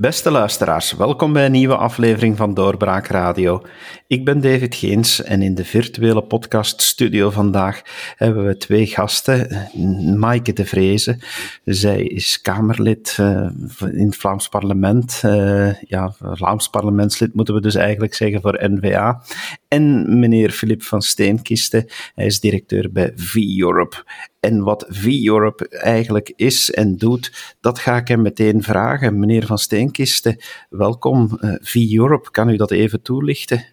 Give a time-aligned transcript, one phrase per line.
[0.00, 3.62] Beste luisteraars, welkom bij een nieuwe aflevering van Doorbraak Radio.
[4.06, 7.82] Ik ben David Geens en in de virtuele podcaststudio vandaag
[8.16, 9.68] hebben we twee gasten.
[10.18, 11.18] Maaike de Vreese,
[11.64, 13.50] zij is Kamerlid uh,
[13.80, 15.22] in het Vlaams parlement.
[15.24, 19.22] Uh, ja, Vlaams parlementslid moeten we dus eigenlijk zeggen voor NVA.
[19.70, 24.04] En meneer Filip van Steenkiste, hij is directeur bij V-Europe.
[24.40, 29.18] En wat V-Europe eigenlijk is en doet, dat ga ik hem meteen vragen.
[29.18, 31.38] Meneer van Steenkiste, welkom.
[31.40, 33.64] Uh, V-Europe, kan u dat even toelichten?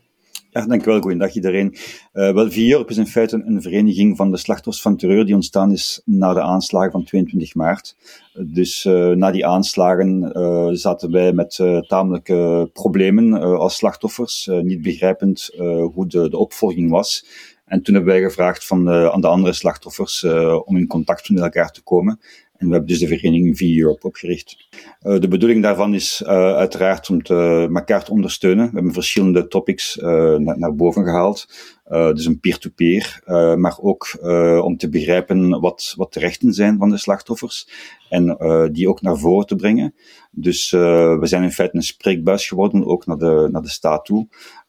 [0.57, 0.99] Ja, dankjewel.
[0.99, 1.75] Goedendag iedereen.
[2.13, 2.45] Uh, wel,
[2.85, 6.41] is in feite een vereniging van de slachtoffers van terreur die ontstaan is na de
[6.41, 7.95] aanslagen van 22 maart.
[8.33, 15.49] Dus uh, na die aanslagen uh, zaten wij met tamelijke problemen als slachtoffers, niet begrijpend
[15.93, 17.25] hoe de, de opvolging was.
[17.65, 20.23] En toen hebben wij gevraagd van aan de andere slachtoffers
[20.65, 22.19] om in contact met elkaar te komen.
[22.57, 24.67] En we hebben dus de vereniging V-Europe opgericht.
[25.01, 28.65] Uh, de bedoeling daarvan is uh, uiteraard om te, elkaar te ondersteunen.
[28.65, 31.47] We hebben verschillende topics naar, naar, boven gehaald.
[31.89, 34.17] dus een peer-to-peer, -peer, maar ook
[34.63, 37.69] om te begrijpen wat, wat de rechten zijn van de slachtoffers.
[38.09, 38.37] En
[38.71, 39.93] die ook naar voren te brengen.
[40.31, 44.27] Dus we zijn in feite een spreekbuis geworden, ook naar de, naar de staat toe.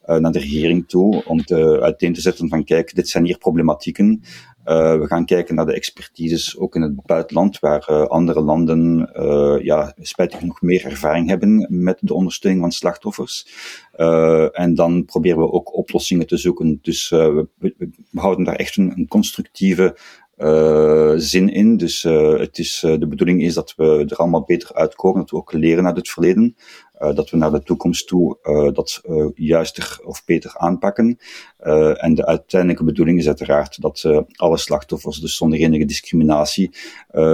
[0.08, 3.38] Eh, naar de regering toe om te, uiteen te zetten van kijk, dit zijn hier
[3.38, 4.22] problematieken.
[4.68, 9.10] Uh, we gaan kijken naar de expertises, ook in het buitenland, waar uh, andere landen
[9.14, 13.46] uh, ja, spijtig genoeg meer ervaring hebben met de ondersteuning van slachtoffers.
[14.52, 16.78] en dan proberen we ook oplossingen te zoeken.
[16.82, 19.96] Dus we, we, houden daar echt een, een constructieve
[21.16, 21.76] zin in.
[21.76, 25.52] Dus het is, de bedoeling is dat we er allemaal beter uitkomen, dat we ook
[25.52, 26.56] leren uit het verleden.
[27.02, 31.18] Uh, dat we naar de toekomst toe uh, dat uh, juister of beter aanpakken.
[31.94, 36.70] en de uiteindelijke bedoeling is uiteraard dat alle slachtoffers, dus zonder enige discriminatie,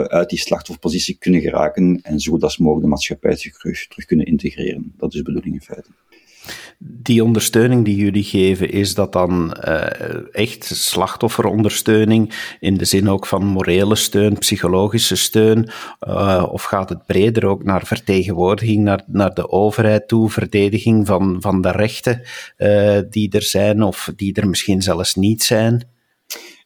[0.07, 4.95] uit die slachtofferpositie kunnen geraken en zo dat mogelijk de maatschappij terug kunnen integreren.
[4.97, 5.91] Dat is de bedoeling in feite.
[7.05, 9.87] Die ondersteuning die jullie geven, is dat dan uh,
[10.33, 15.71] echt slachtofferondersteuning in de zin ook van morele steun, psychologische steun?
[16.09, 21.37] Uh, of gaat het breder ook naar vertegenwoordiging, naar, naar de overheid toe, verdediging van,
[21.41, 22.23] van de rechten
[22.59, 25.89] uh, die er zijn of die er misschien zelfs niet zijn?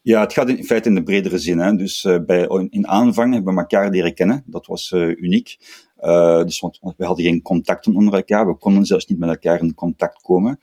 [0.02, 1.58] Ja, het gaat in feite in de bredere zin.
[1.58, 1.76] Hè.
[1.76, 4.42] Dus bij, in aanvang hebben we elkaar leren kennen.
[4.46, 5.56] Dat was uniek.
[6.00, 8.46] Uh, dus want, we hadden geen contacten onder elkaar.
[8.46, 10.60] We konden zelfs niet met elkaar in contact komen.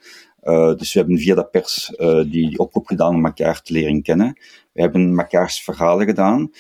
[0.78, 1.94] dus we hebben via de pers
[2.28, 4.38] die oproep gedaan om elkaar te leren kennen.
[4.72, 6.51] We hebben mekaars verhalen gedaan.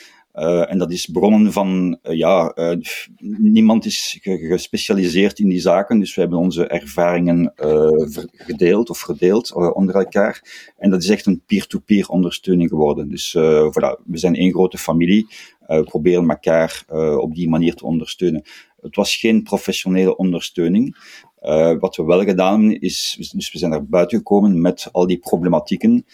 [0.67, 2.55] En dat is bronnen van, ja,
[3.39, 7.53] niemand is gespecialiseerd in die zaken, dus we hebben onze ervaringen
[8.31, 10.41] gedeeld of gedeeld onder elkaar.
[10.77, 13.09] En dat is echt een peer-to-peer -peer ondersteuning geworden.
[13.09, 13.37] Dus
[13.71, 15.27] voilà, we zijn één grote familie,
[15.67, 16.83] we proberen elkaar
[17.17, 18.43] op die manier te ondersteunen.
[18.81, 20.97] Het was geen professionele ondersteuning.
[21.45, 25.07] Uh, wat we wel gedaan hebben, is, dus we zijn naar buiten gekomen met al
[25.07, 26.05] die problematieken.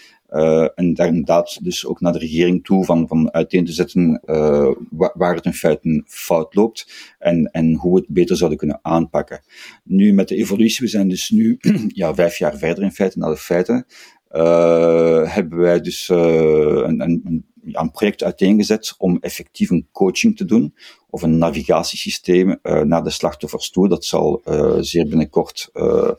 [0.75, 4.71] En daar inderdaad dus ook naar de regering toe van, van uiteen te zetten uh,
[4.89, 9.41] waar het in feite fout loopt en, en hoe we het beter zouden kunnen aanpakken.
[9.83, 11.57] Nu met de evolutie, we zijn dus nu
[11.87, 13.85] ja, vijf jaar verder in feite naar de feiten,
[15.27, 20.75] hebben wij dus een, een, een een project uiteengezet om effectief een coaching te doen
[21.09, 23.89] of een navigatiesysteem uh, naar de slachtoffers toe.
[23.89, 26.11] Dat zal uh, zeer binnenkort uh,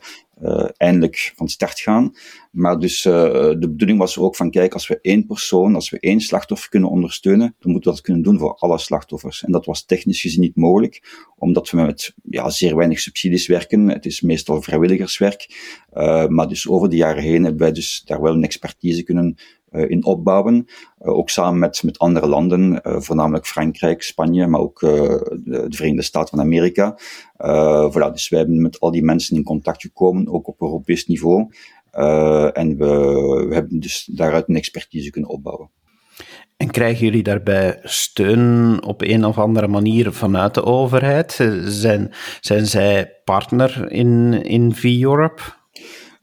[0.77, 2.15] eindelijk van start gaan.
[2.51, 6.19] Maar dus de bedoeling was ook van, kijk, als we één persoon, als we één
[6.19, 9.43] slachtoffer kunnen ondersteunen, dan moeten we dat kunnen doen voor alle slachtoffers.
[9.43, 13.87] En dat was technisch gezien niet mogelijk, omdat we met ja, zeer weinig subsidies werken.
[13.87, 15.47] Het is meestal vrijwilligerswerk.
[16.27, 19.37] maar dus over de jaren heen hebben wij dus daar wel een expertise kunnen
[19.73, 20.65] in opbouwen.
[21.01, 25.65] Uh, ook samen met, met andere landen, uh, voornamelijk Frankrijk, Spanje, maar ook de, de,
[25.69, 26.99] Verenigde Staten van Amerika.
[27.91, 31.47] voilà, dus wij hebben met al die mensen in contact gekomen, ook op Europees niveau.
[32.53, 35.69] en we, we hebben dus daaruit een expertise kunnen opbouwen.
[36.57, 41.31] En krijgen jullie daarbij steun op een of andere manier vanuit de overheid?
[41.65, 45.41] Zijn, zijn zij partner in, in V-Europe?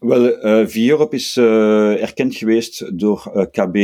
[0.00, 3.74] Wel, uh, V-Europe is uh, erkend geweest door uh, KB,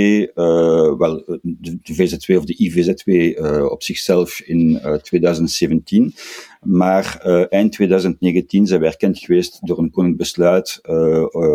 [0.98, 6.14] wel, de, de, VZW of de IVZW op zichzelf in 2017.
[6.60, 10.80] Maar eind 2019 zijn we erkend geweest door een koninklijk besluit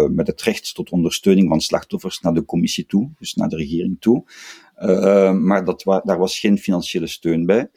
[0.09, 3.97] met het recht tot ondersteuning van slachtoffers naar de commissie toe, dus naar de regering
[3.99, 4.23] toe.
[5.39, 7.69] maar dat daar was geen financiële steun bij.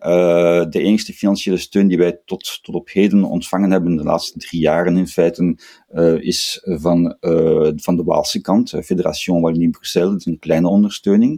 [0.00, 4.38] Uh, de enige financiële steun die wij tot, tot op heden ontvangen hebben, de laatste
[4.38, 5.56] drie jaren in feite,
[5.94, 11.32] uh, is van, uh, van de Waalse kant, Federation Wallonie-Bruxelles, dat is een kleine ondersteuning.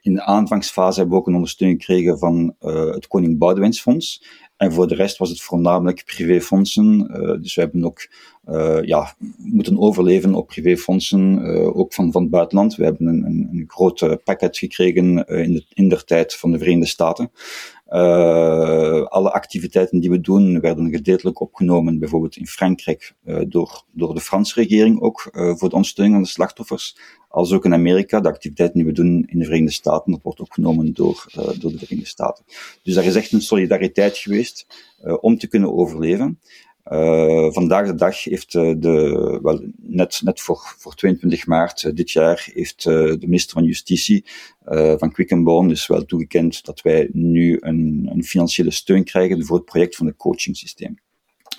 [0.00, 2.54] in de aanvangsfase hebben we ook een ondersteuning gekregen van
[2.92, 4.24] het Koning Boudewijnsfonds.
[4.56, 6.98] En voor de rest was het voornamelijk privéfondsen.
[7.42, 8.08] dus we hebben ook
[8.84, 11.42] ja, moeten overleven op privéfondsen,
[11.74, 12.74] ook van, van het buitenland.
[12.74, 16.58] We hebben een, een, een groot pakket gekregen in, de, in der tijd van de
[16.58, 17.30] Verenigde Staten.
[17.88, 24.14] Uh, alle activiteiten die we doen werden gedeeltelijk opgenomen, bijvoorbeeld in Frankrijk, uh, door, door
[24.14, 26.96] de Franse regering ook, uh, voor de ondersteuning aan de slachtoffers.
[27.28, 30.40] Als ook in Amerika, de activiteiten die we doen in de Verenigde Staten, dat wordt
[30.40, 32.44] opgenomen door, door de Verenigde Staten.
[32.82, 34.66] Dus daar is echt een solidariteit geweest
[35.20, 36.40] om te kunnen overleven.
[36.92, 41.94] Uh, vandaag de dag heeft uh, de, wel, net, net voor, voor 22 maart uh,
[41.94, 44.24] dit jaar, heeft de minister van Justitie
[44.96, 49.64] van Quickenborn dus wel toegekend dat wij nu een, een financiële steun krijgen voor het
[49.64, 50.98] project van het coachingsysteem.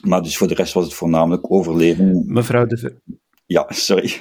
[0.01, 2.23] Maar dus voor de rest was het voornamelijk overleven.
[2.27, 2.95] Mevrouw de
[3.47, 4.11] ja, sorry.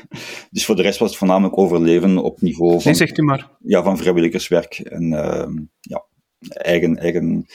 [0.51, 2.83] Dus voor de rest was het voornamelijk overleven op niveau van...
[2.85, 3.51] Nee, zegt u maar.
[3.63, 5.47] Ja, van vrijwilligerswerk en uh,
[5.81, 6.05] ja,
[6.49, 7.47] eigen, eigen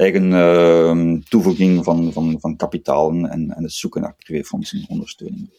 [0.00, 5.50] eigen uh, toevoeging van, van, van kapitalen en, en het zoeken naar privéfondsen ondersteuning.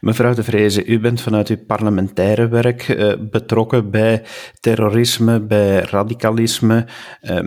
[0.00, 4.22] Mevrouw de Vreese, u bent vanuit uw parlementaire werk uh, betrokken bij
[4.60, 6.86] terrorisme, bij radicalisme.
[7.22, 7.38] Uh,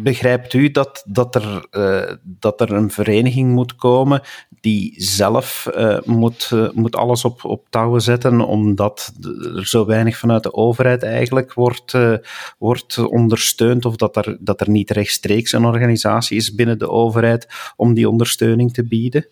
[0.00, 4.22] begrijpt u dat, dat, er, uh, dat er een vereniging moet komen
[4.60, 9.12] die zelf uh, moet, uh, moet alles op, op touwen zetten, omdat
[9.54, 11.98] er zo weinig vanuit de overheid eigenlijk wordt,
[12.58, 17.48] wordt ondersteund, of dat er, dat er niet rechtstreeks een organisatie is binnen de overheid
[17.76, 19.26] om die ondersteuning te bieden?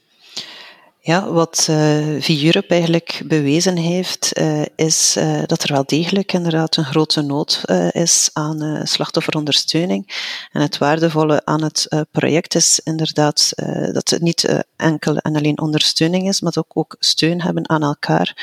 [1.06, 1.77] Ja, wat uh,
[2.21, 7.62] V-Europe eigenlijk bewezen heeft, uh, is uh, dat er wel degelijk inderdaad een grote nood
[7.93, 10.29] is aan slachtofferondersteuning.
[10.53, 13.53] En het waardevolle aan het project is inderdaad
[13.93, 18.37] dat het niet enkel en alleen ondersteuning is, maar ook, ook steun hebben aan elkaar.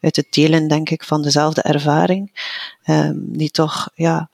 [0.00, 2.40] Uit het delen, denk ik, van dezelfde ervaring,
[2.82, 4.30] ehm, die toch, ja,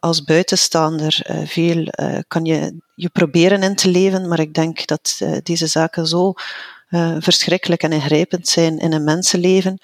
[0.00, 1.86] als buitenstaander veel
[2.28, 6.34] kan je je proberen in te leven, maar ik denk dat deze zaken zo
[6.90, 9.78] uh, verschrikkelijk en ingrijpend zijn in een mensenleven,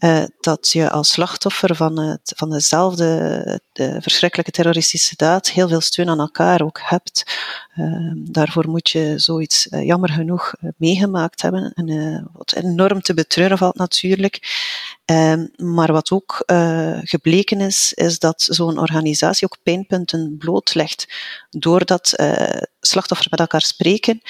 [0.00, 5.80] uh, dat je als slachtoffer van, het, van dezelfde de verschrikkelijke terroristische daad heel veel
[5.80, 7.38] steun aan elkaar ook hebt.
[7.76, 13.76] Uh, daarvoor moet je zoiets jammer genoeg meegemaakt hebben en wat enorm te betreuren valt
[13.76, 14.38] natuurlijk.
[15.04, 16.42] Ehm, maar wat ook
[17.02, 21.08] gebleken is, is dat zo'n organisatie ook pijnpunten blootlegt
[21.50, 22.14] doordat
[22.80, 24.20] slachtoffers met elkaar spreken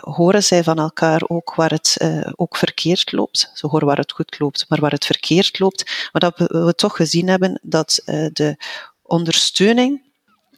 [0.00, 1.96] horen zij van elkaar ook waar het
[2.36, 3.50] ook verkeerd loopt.
[3.54, 6.08] Ze horen waar het goed loopt, maar waar het verkeerd loopt.
[6.12, 8.56] Maar dat we, toch gezien hebben dat uh, de
[9.02, 10.06] ondersteuning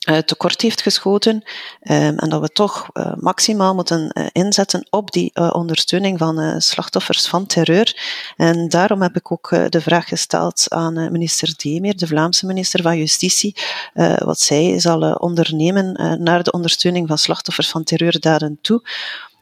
[0.09, 5.53] uh, tekort heeft geschoten um, en dat we toch uh, maximaal moeten inzetten op die
[5.53, 7.97] ondersteuning van slachtoffers van terreur.
[8.37, 12.99] En daarom heb ik ook de vraag gesteld aan minister Demeer, de Vlaamse minister van
[12.99, 13.57] Justitie,
[14.19, 18.83] wat zij zal ondernemen naar de ondersteuning van slachtoffers van terreurdaden toe.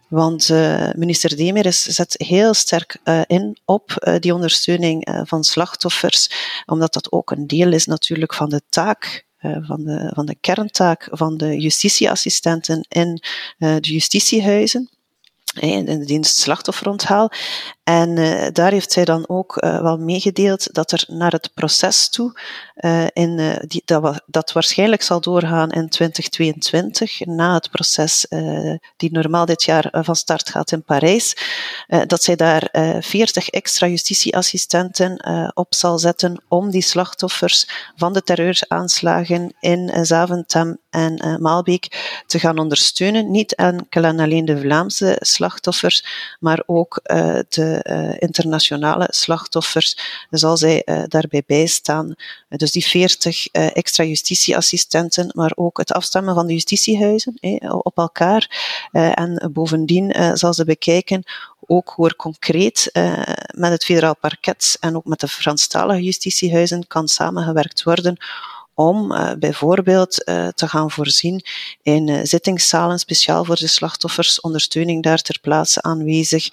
[0.08, 6.30] Want uh, minister is, zet heel sterk uh, in op uh, die ondersteuning van slachtoffers,
[6.66, 11.08] omdat dat ook een deel is natuurlijk van de taak van, de, van de kerntaak
[11.10, 13.22] van de justitieassistenten in
[13.58, 14.90] de justitiehuizen
[15.60, 17.30] in de dienst slachtofferonthaal.
[17.88, 22.08] En uh, daar heeft zij dan ook uh, wel meegedeeld dat er naar het proces
[22.08, 22.40] toe,
[22.76, 28.26] uh, in, die, dat, dat waarschijnlijk zal doorgaan in 2022, na het proces
[28.96, 31.36] die normaal dit jaar van start gaat in Parijs,
[32.06, 32.68] dat zij daar
[33.00, 35.22] 40 extra justitieassistenten
[35.54, 42.58] op zal zetten om die slachtoffers van de terreuraanslagen in Zaventem en Maalbeek te gaan
[42.58, 43.30] ondersteunen.
[43.30, 46.04] Niet enkel en alleen de Vlaamse slachtoffers,
[46.40, 47.00] maar ook
[47.48, 47.77] de
[48.18, 49.98] internationale slachtoffers
[50.30, 52.14] zal zij uh, daarbij bijstaan.
[52.48, 57.38] Dus die 40 extra justitieassistenten, maar ook het afstemmen van de justitiehuizen
[57.82, 58.50] op elkaar.
[58.92, 61.22] en bovendien zal ze bekijken
[61.66, 62.90] ook hoe er concreet
[63.54, 68.16] met het federaal parket en ook met de Franstalige justitiehuizen kan samengewerkt worden
[68.78, 71.42] om uh, bijvoorbeeld uh, te gaan voorzien
[71.82, 76.48] in uh, zittingszalen speciaal voor de slachtoffers, ondersteuning daar ter plaatse aanwezig,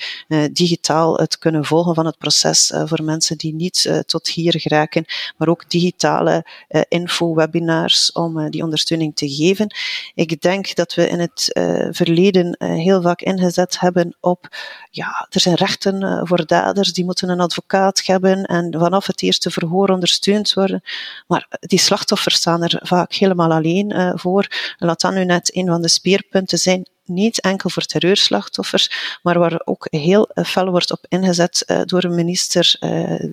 [0.52, 5.06] digitaal het kunnen volgen van het proces voor mensen die niet tot hier geraken,
[5.38, 6.46] maar ook digitale
[6.88, 9.76] info-webinars om die ondersteuning te geven.
[10.16, 11.50] Ik denk dat we in het
[11.92, 14.48] verleden heel vaak ingezet hebben op,
[14.90, 19.52] ja, er zijn rechten voor daders, die moeten een advocaat hebben en vanaf het eerste
[19.52, 20.84] verhoor ondersteund worden,
[21.28, 24.48] maar die slachtoffers slachtoffers staan er vaak helemaal alleen voor.
[24.78, 29.62] Laat dat nu net een van de speerpunten zijn niet enkel voor terreurslachtoffers, maar waar
[29.66, 32.78] ook heel fel wordt op ingezet door minister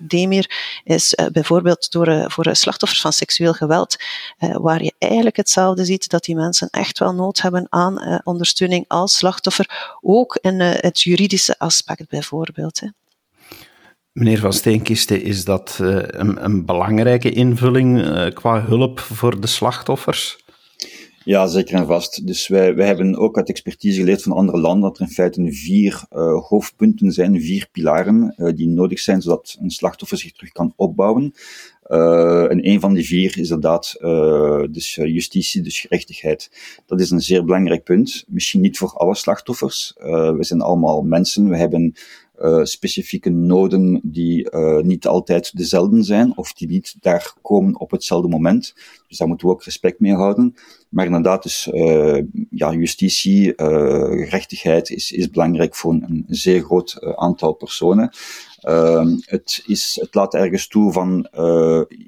[0.07, 0.51] Demir,
[0.83, 3.95] is bijvoorbeeld door, voor slachtoffers van seksueel geweld,
[4.37, 9.17] waar je eigenlijk hetzelfde ziet, dat die mensen echt wel nood hebben aan ondersteuning als
[9.17, 12.81] slachtoffer, ook in het juridische aspect bijvoorbeeld.
[14.13, 18.01] Meneer Van Steenkisten, is dat een, een belangrijke invulling
[18.33, 20.43] qua hulp voor de slachtoffers?
[21.25, 22.27] Ja, zeker en vast.
[22.27, 25.53] Dus wij, wij hebben ook uit expertise geleerd van andere landen dat er in feite
[25.53, 30.73] vier uh, hoofdpunten zijn, vier pilaren, die nodig zijn zodat een slachtoffer zich terug kan
[30.75, 31.33] opbouwen.
[32.49, 33.95] En een van die vier is inderdaad
[34.71, 36.51] dus justitie, dus gerechtigheid.
[36.85, 38.23] Dat is een zeer belangrijk punt.
[38.27, 39.93] Misschien niet voor alle slachtoffers.
[39.97, 41.49] we zijn allemaal mensen.
[41.49, 41.95] We hebben
[42.41, 47.91] uh, specifieke noden die uh, niet altijd dezelfde zijn of die niet daar komen op
[47.91, 48.73] hetzelfde moment.
[49.07, 50.55] Dus daar moeten we ook respect mee houden.
[50.89, 57.53] Maar inderdaad, dus, uh, ja, justitie, gerechtigheid is, is belangrijk voor een, zeer groot aantal
[57.53, 58.09] personen.
[58.59, 61.27] Ehm, het, is, het laat ergens toe van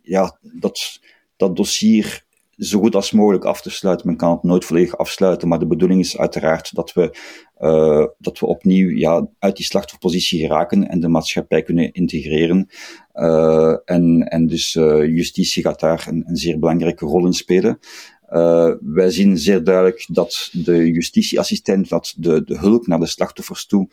[0.04, 1.00] ja, dat,
[1.38, 2.25] dat dossier
[2.58, 4.08] zo goed als mogelijk af te sluiten.
[4.08, 7.18] Men kan het nooit volledig afsluiten, maar de bedoeling is uiteraard dat we,
[7.60, 12.70] uh, dat we opnieuw ja, uit die slachtofferpositie geraken en de maatschappij kunnen integreren.
[13.14, 17.80] Uh, en, en dus uh, justitie gaat daar een, zeer belangrijke rol in spelen.
[18.82, 23.90] Wij zien zeer duidelijk dat de justitieassistent, dat de, de hulp naar de slachtoffers toe,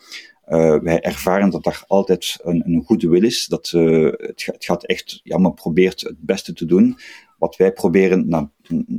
[0.81, 3.45] wij ervaren dat daar altijd een, een goede wil is.
[3.45, 6.97] Dat het, het, gaat echt, ja, men probeert het beste te doen
[7.43, 8.49] wat wij proberen naar,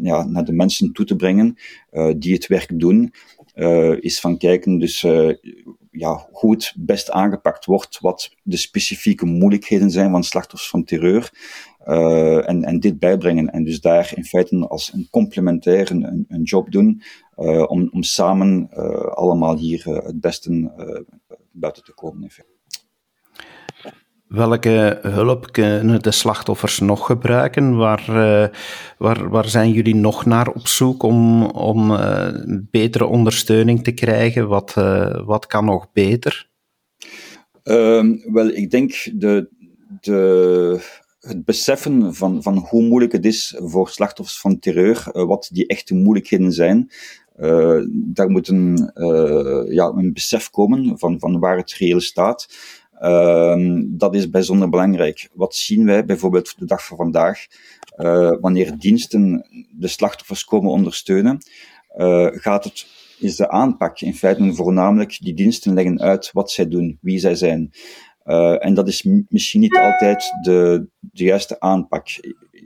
[0.02, 1.56] ja, naar de mensen toe te brengen
[1.92, 3.14] uh, die het werk doen,
[3.54, 5.34] uh, is van kijken dus, uh,
[5.90, 11.30] ja, hoe het best aangepakt wordt, wat de specifieke moeilijkheden zijn van slachtoffers van terreur.
[12.46, 13.50] en, en dit bijbrengen.
[13.50, 17.02] En dus daar in feite als een complementair een, een job doen
[17.66, 18.70] om, om samen
[19.14, 20.72] allemaal hier het beste
[21.52, 22.22] buiten te komen.
[22.22, 22.53] In feite.
[24.34, 27.76] Welke hulp kunnen de slachtoffers nog gebruiken?
[27.76, 28.46] Waar, uh,
[28.98, 32.28] waar, waar zijn jullie nog naar op zoek om, om uh,
[32.70, 34.48] betere ondersteuning te krijgen?
[34.48, 36.48] Wat, uh, wat kan nog beter?
[37.62, 39.48] Um, wel, ik denk de,
[40.00, 40.80] de,
[41.20, 45.94] het beseffen van, van hoe moeilijk het is voor slachtoffers van terreur, wat die echte
[45.94, 46.90] moeilijkheden zijn,
[47.90, 48.90] daar moet een,
[49.68, 52.46] ja, een besef komen van, van waar het reëel staat.
[53.00, 55.28] Uh, dat is bijzonder belangrijk.
[55.32, 57.46] Wat zien wij bijvoorbeeld de dag van vandaag?
[57.96, 61.38] Uh, wanneer diensten de slachtoffers komen ondersteunen,
[61.96, 62.86] uh, gaat het,
[63.18, 67.34] is de aanpak in feite voornamelijk die diensten leggen uit wat zij doen, wie zij
[67.34, 67.70] zijn.
[68.24, 72.06] Uh, en dat is misschien niet altijd de, de juiste aanpak.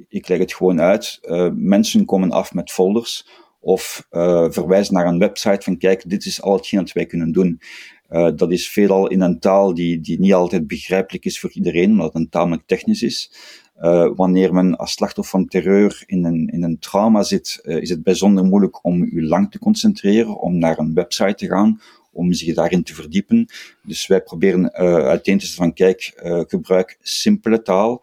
[0.09, 1.19] Ik leg het gewoon uit.
[1.55, 3.29] mensen komen af met folders
[3.61, 4.07] of
[4.49, 7.61] verwijzen naar een website van kijk, dit is al hetgeen dat wij kunnen doen.
[8.11, 11.91] Uh, dat is veelal in een taal die, die niet altijd begrijpelijk is voor iedereen,
[11.91, 13.33] omdat het een tamelijk technisch is.
[13.81, 17.91] Uh, wanneer men als slachtoffer van terreur in een, in een trauma zit, uh, is
[17.91, 21.81] het bijzonder moeilijk om u lang te concentreren, om naar een website te gaan,
[22.13, 23.47] om zich daarin te verdiepen.
[23.83, 26.13] Dus wij proberen uiteen te zetten van, kijk,
[26.49, 28.03] gebruik simpele taal,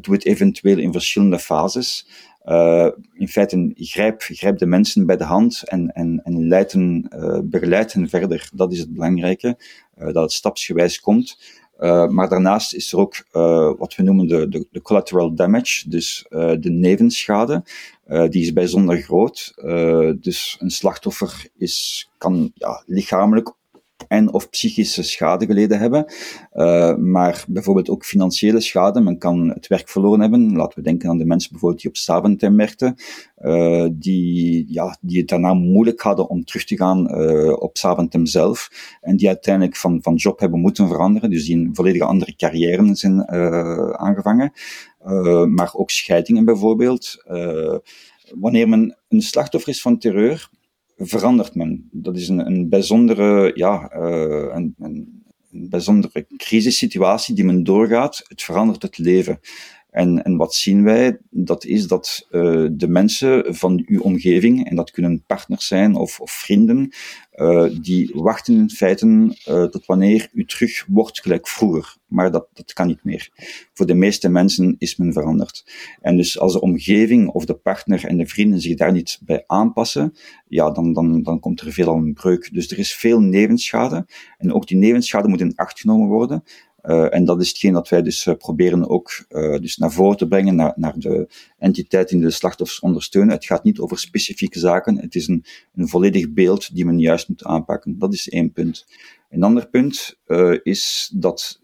[0.00, 2.06] doe het eventueel in verschillende fases.
[2.44, 6.48] Uh, in feite grijp, grijp de mensen bij de hand en, en, en
[7.92, 8.48] hen verder.
[8.52, 9.58] Dat is het belangrijke,
[9.98, 11.38] uh, dat het stapsgewijs komt.
[12.08, 13.24] maar daarnaast is er ook
[13.78, 16.26] wat we noemen de, de, de collateral damage, dus
[16.60, 17.64] de nevenschade.
[18.06, 19.52] die is bijzonder groot.
[20.20, 23.54] dus een slachtoffer is, kan ja, lichamelijk
[24.08, 26.04] en of psychische schade geleden hebben.
[26.54, 29.00] Uh, maar bijvoorbeeld ook financiële schade.
[29.00, 30.56] Men kan het werk verloren hebben.
[30.56, 32.96] Laten we denken aan de mensen bijvoorbeeld die op Saventem werkten,
[33.38, 38.26] uh, die, ja, die het daarna moeilijk hadden om terug te gaan uh, op Saventem
[38.26, 38.70] zelf.
[39.00, 41.30] En die uiteindelijk van, van job hebben moeten veranderen.
[41.30, 43.28] Dus die een volledige andere carrière zijn
[43.98, 44.52] aangevangen.
[45.54, 47.24] maar ook scheidingen bijvoorbeeld.
[48.34, 50.50] wanneer men een slachtoffer is van terreur,
[51.06, 51.88] verandert men.
[51.92, 58.24] Dat is een, een bijzondere, ja, een, een, een bijzondere crisissituatie die men doorgaat.
[58.28, 59.40] Het verandert het leven.
[59.90, 61.18] En, en wat zien wij?
[61.30, 66.20] Dat is dat uh, de mensen van uw omgeving, en dat kunnen partners zijn of,
[66.20, 66.92] of vrienden,
[67.34, 71.96] uh, die wachten in feite uh, tot wanneer u terug wordt gelijk vroeger.
[72.06, 73.30] Maar dat, dat kan niet meer.
[73.72, 75.64] Voor de meeste mensen is men veranderd.
[76.00, 79.44] En dus als de omgeving of de partner en de vrienden zich daar niet bij
[79.46, 80.14] aanpassen,
[80.48, 82.48] ja, dan, dan, dan komt er veelal een breuk.
[82.52, 84.06] Dus er is veel nevenschade.
[84.38, 86.42] En ook die nevenschade moet in acht genomen worden.
[86.82, 89.24] En dat is hetgeen dat wij dus proberen ook
[89.60, 93.34] dus naar voren te brengen, naar, naar de entiteiten die de slachtoffers ondersteunen.
[93.34, 95.44] Het gaat niet over specifieke zaken, het is een,
[95.74, 97.98] een volledig beeld die men juist moet aanpakken.
[97.98, 98.86] Dat is één punt.
[99.30, 100.18] Een ander punt
[100.62, 101.60] is dat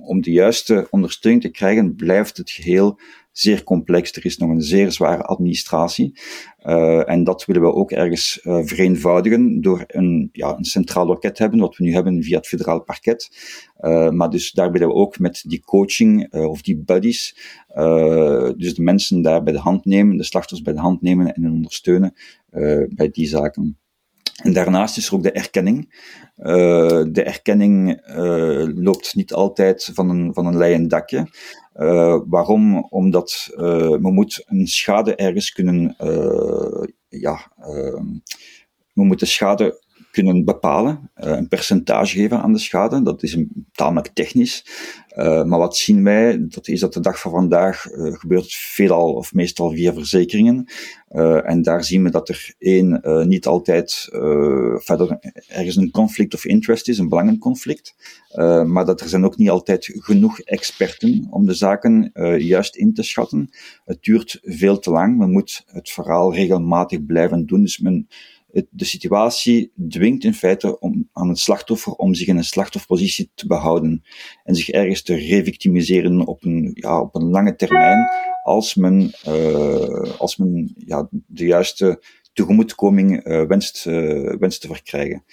[0.00, 2.98] om de juiste ondersteuning te krijgen, blijft het geheel
[3.38, 4.12] zeer complex.
[4.12, 6.18] Er is nog een zeer zware administratie.
[6.62, 11.58] Uh, en dat willen we ook ergens vereenvoudigen door een, ja, een centraal loket hebben,
[11.58, 13.30] wat we nu hebben via het federaal parket.
[14.10, 17.36] maar dus daar willen we ook met die coaching of die buddies,
[18.56, 21.50] dus de mensen daar bij de hand nemen, de slachtoffers bij de hand nemen en
[21.50, 22.14] ondersteunen
[22.88, 23.78] bij die zaken.
[24.42, 25.94] En daarnaast is er ook de erkenning.
[27.12, 28.00] De erkenning
[28.74, 31.28] loopt niet altijd van een, van een leien dakje.
[31.78, 32.86] Uh, waarom?
[32.90, 35.94] Omdat we moet een schade ergens kunnen,
[37.08, 37.52] ja,
[38.92, 39.82] we moeten schade
[40.22, 43.02] kunnen bepalen, uh, een percentage geven aan de schade.
[43.02, 44.64] Dat is een, tamelijk technisch.
[45.16, 46.46] Uh, maar wat zien wij?
[46.48, 50.66] Dat is dat de dag van vandaag uh, gebeurt veelal of meestal via verzekeringen.
[51.44, 54.08] en daar zien we dat er één niet altijd
[54.74, 57.94] verder ergens een conflict of interest is, een belangenconflict.
[58.66, 63.02] maar dat er zijn ook niet altijd genoeg experten om de zaken juist in te
[63.02, 63.50] schatten.
[63.84, 65.18] Het duurt veel te lang.
[65.18, 67.62] Men moet het verhaal regelmatig blijven doen.
[67.62, 68.08] Dus men
[68.50, 73.46] de situatie dwingt in feite om, aan het slachtoffer om zich in een slachtofferpositie te
[73.46, 74.02] behouden
[74.44, 78.08] en zich ergens te revictimiseren op een, ja, op een lange termijn
[78.42, 82.02] als men, uh, als men ja, de juiste
[82.32, 85.24] tegemoetkoming uh, wenst, uh, wenst te verkrijgen.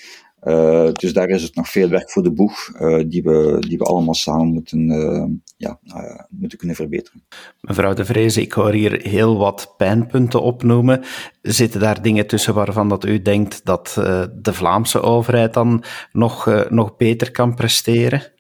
[0.46, 3.78] Uh, dus daar is het nog veel werk voor de boeg, uh, die, we, die
[3.78, 5.26] we allemaal samen moeten, uh,
[5.58, 5.80] ja,
[6.30, 7.24] moeten kunnen verbeteren.
[7.62, 11.04] Mevrouw De Vreese, ik hoor hier heel wat pijnpunten opnoemen.
[11.42, 13.92] Zitten daar dingen tussen waarvan dat u denkt dat
[14.42, 18.34] de Vlaamse overheid dan nog, nog beter kan presteren?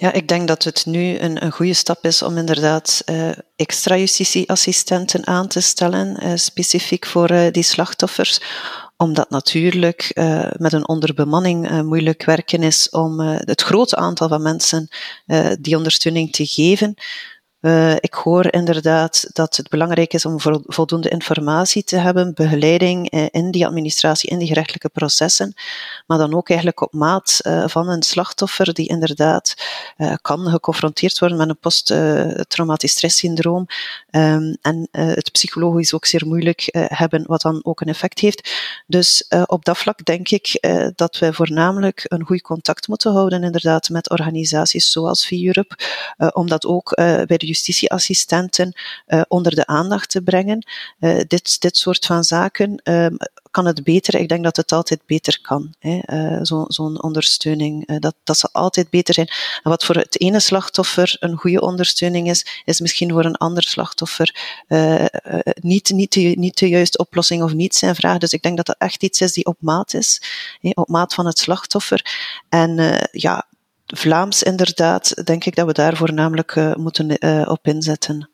[0.00, 3.96] Ja, ik denk dat het nu een, een goede stap is om inderdaad uh, extra
[3.96, 8.40] justitieassistenten aan te stellen, uh, specifiek voor uh, die slachtoffers,
[8.98, 14.28] omdat natuurlijk uh, met een onderbemanning uh, moeilijk werken is om uh, het grote aantal
[14.28, 14.88] van mensen
[15.60, 16.94] die ondersteuning te geven.
[17.60, 23.26] Uh, ik hoor inderdaad dat het belangrijk is om voldoende informatie te hebben, begeleiding uh,
[23.30, 25.54] in die administratie, in die gerechtelijke processen,
[26.06, 29.54] maar dan ook eigenlijk op maat uh, van een slachtoffer die inderdaad
[30.22, 33.66] kan geconfronteerd worden met een post-traumatisch stresssyndroom
[34.10, 38.50] um, en het psychologisch ook zeer moeilijk hebben, wat dan ook een effect heeft.
[38.86, 43.88] Dus op dat vlak denk ik dat wij voornamelijk een goed contact moeten houden inderdaad
[43.88, 45.76] met organisaties zoals V-Europe,
[46.32, 48.72] omdat ook bij de justitieassistenten
[49.06, 50.66] uh, onder de aandacht te brengen.
[51.00, 53.16] Uh, dit, dit soort van zaken um,
[53.50, 54.14] kan het beter.
[54.14, 55.74] Ik denk dat het altijd beter kan.
[55.80, 59.30] Uh, Zo'n zo ondersteuning, dat, dat zal altijd beter zijn.
[59.62, 64.36] Wat voor het ene slachtoffer een goede ondersteuning is, is misschien voor een ander slachtoffer
[65.60, 68.18] niet, niet, de, niet de juiste oplossing of niet zijn vraag.
[68.18, 70.22] Dus ik denk dat dat echt iets is die op maat is,
[70.60, 72.16] op maat van het slachtoffer.
[72.48, 73.46] En ja,
[73.94, 78.28] Vlaams inderdaad, denk ik dat we daar voornamelijk uh, moeten uh, op inzetten.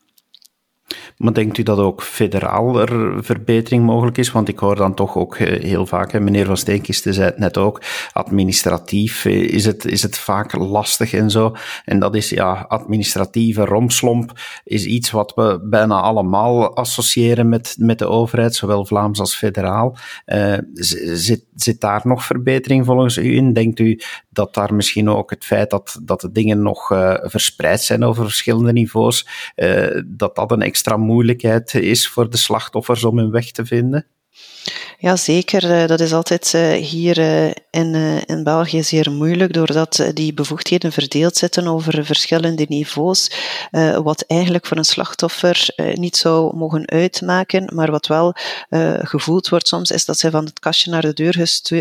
[1.17, 4.33] Maar denkt u dat ook federaal er verbetering mogelijk is?
[4.33, 7.39] Want ik hoor dan toch ook eh, heel vaak, hè, meneer Van Steenkisten zei het
[7.39, 11.55] net ook, administratief is het, is het vaak lastig en zo.
[11.85, 14.33] En dat is, ja, administratieve romslomp
[14.65, 19.97] is iets wat we bijna allemaal associëren met, met de overheid, zowel Vlaams als federaal.
[20.27, 23.53] Uh, zit, zit daar nog verbetering volgens u in?
[23.53, 26.87] Denkt u dat daar misschien ook het feit dat, dat de dingen nog
[27.23, 29.27] verspreid zijn over verschillende niveaus,
[30.07, 34.07] dat dat een extra moeilijkheid is voor de slachtoffers om hun weg te vinden?
[34.99, 35.71] Ja, zeker.
[35.71, 41.37] Eh, dat is altijd eh, hier eh, in, België zeer moeilijk, doordat die bevoegdheden verdeeld
[41.37, 43.31] zitten over verschillende niveaus,
[44.03, 48.35] wat eigenlijk voor een slachtoffer niet zou mogen uitmaken, maar wat wel
[49.03, 51.35] gevoeld wordt soms, is dat zij van het kastje naar de deur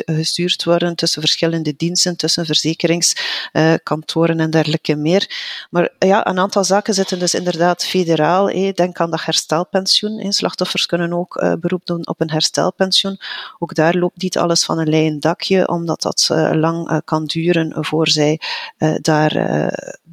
[0.05, 5.27] gestuurd worden tussen verschillende diensten, tussen verzekeringskantoren en dergelijke meer.
[5.69, 8.45] Maar ja, een aantal zaken zitten dus inderdaad federaal.
[8.73, 10.33] Denk aan dat herstelpensioen.
[10.33, 13.02] Slachtoffers kunnen ook beroep doen op een herstelpensioen.
[13.59, 17.25] Ook daar loopt niet alles van een leien dakje, omdat dat uh, lang uh, kan
[17.25, 18.39] duren voor zij
[18.77, 19.31] uh, daar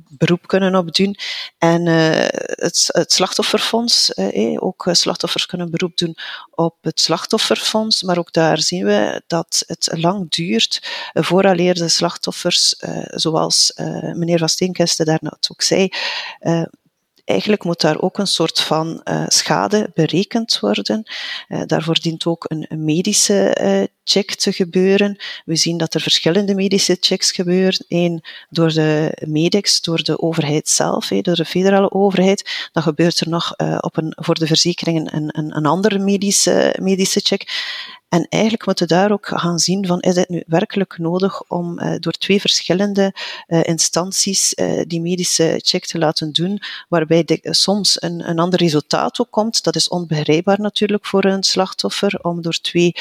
[0.09, 1.17] beroep kunnen op doen.
[1.59, 4.13] En het, het, slachtofferfonds,
[4.57, 6.17] ook slachtoffers kunnen beroep doen
[6.51, 12.75] op het slachtofferfonds, maar ook daar zien we dat het lang duurt vooraleer de slachtoffers,
[13.11, 13.73] zoals
[14.15, 15.89] meneer Van Steenkeste daarnet ook zei,
[17.25, 21.03] eigenlijk moet daar ook een soort van uh, schade berekend worden.
[21.49, 25.17] Uh, daarvoor dient ook een, medische uh, check te gebeuren.
[25.45, 27.85] We zien dat er verschillende medische checks gebeuren.
[27.89, 32.69] Eén door de medics, door de overheid zelf, door de federale overheid.
[32.73, 37.21] Dan gebeurt er nog op een, voor de verzekeringen een, een, een andere medische, medische
[37.21, 37.47] check.
[38.11, 41.81] En eigenlijk moeten we daar ook gaan zien van, is het nu werkelijk nodig om
[41.81, 43.15] uh, door twee verschillende
[43.49, 48.59] uh, instanties uh, die medische check te laten doen, waarbij de, soms een, een ander
[48.59, 49.63] resultaat ook komt.
[49.63, 52.95] Dat is onbegrijpbaar natuurlijk voor een slachtoffer, om door twee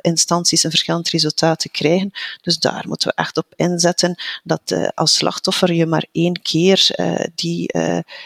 [0.00, 2.10] instanties een verschillend resultaat te krijgen.
[2.40, 6.90] Dus daar moeten we echt op inzetten dat als slachtoffer je maar één keer
[7.34, 7.70] die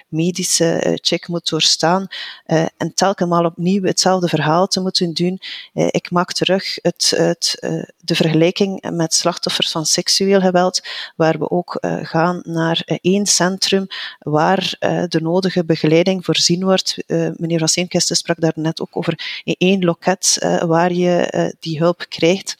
[0.08, 2.06] medische check moet doorstaan
[2.76, 5.40] en telkens opnieuw hetzelfde verhaal te moeten doen
[6.04, 10.80] ik maak terug het, het, uh, de vergelijking met slachtoffers van seksueel geweld,
[11.16, 13.86] waar we ook uh, gaan naar uh, één centrum
[14.18, 14.76] waar
[15.08, 16.96] de nodige begeleiding voorzien wordt.
[17.36, 20.36] meneer Van Steenkisten sprak daar net ook over één loket
[20.66, 22.59] waar je die hulp krijgt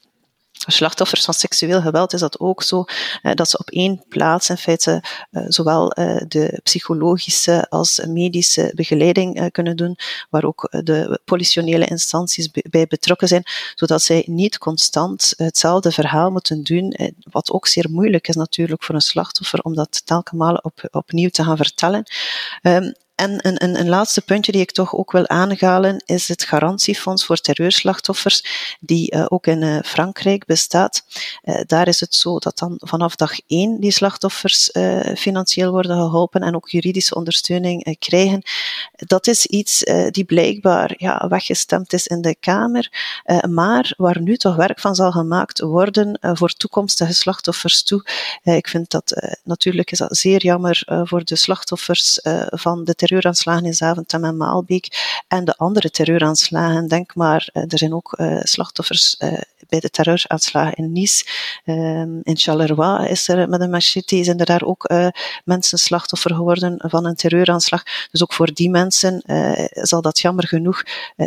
[0.66, 2.84] slachtoffers van seksueel geweld is dat ook zo,
[3.22, 8.72] eh, dat ze op één plaats in feite eh, zowel eh, de psychologische als medische
[8.74, 9.96] begeleiding kunnen doen,
[10.30, 13.42] waar ook de politionele instanties bij betrokken zijn,
[13.74, 16.96] zodat zij niet constant hetzelfde verhaal moeten doen,
[17.30, 21.44] wat ook zeer moeilijk is natuurlijk voor een slachtoffer om dat telkens op, opnieuw te
[21.44, 22.04] gaan vertellen.
[23.20, 27.24] En een, een, een, laatste puntje die ik toch ook wil aanhalen is het garantiefonds
[27.24, 28.44] voor terreurslachtoffers,
[28.80, 31.04] die uh, ook in uh, Frankrijk bestaat.
[31.44, 34.70] Uh, daar is het zo dat dan vanaf dag één die slachtoffers
[35.16, 38.42] financieel worden geholpen en ook juridische ondersteuning krijgen.
[38.92, 42.92] Dat is iets die blijkbaar ja, weggestemd is in de Kamer,
[43.48, 48.06] maar waar nu toch werk van zal gemaakt worden voor toekomstige slachtoffers toe.
[48.42, 53.74] ik vind dat natuurlijk is dat zeer jammer voor de slachtoffers van de terreuraanslagen in
[53.74, 54.86] Zaventem en Maalbeek
[55.28, 56.88] en de andere terreuraanslagen.
[56.88, 59.32] Denk maar, eh, er zijn ook uh, slachtoffers uh,
[59.68, 61.24] bij de terreuraanslagen in Nice.
[61.64, 64.90] Um, in Charleroi is er met een machete, zijn er daar ook
[65.44, 67.82] mensen slachtoffer geworden van een terreuraanslag.
[68.10, 69.22] Dus ook voor die mensen
[69.72, 70.82] zal dat jammer genoeg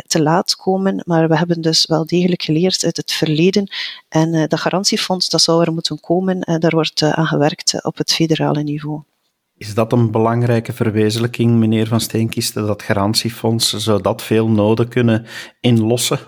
[0.06, 1.02] te laat komen.
[1.06, 3.68] Maar we hebben dus wel degelijk geleerd uit het verleden.
[4.08, 6.40] En dat garantiefonds, dat zou er moeten komen.
[6.60, 9.02] daar wordt aan gewerkt op het federale niveau.
[9.56, 13.72] Is dat een belangrijke verwezenlijking, meneer Van Steenkisten, dat garantiefonds?
[13.72, 15.26] Zou dat veel noden kunnen
[15.60, 16.18] inlossen?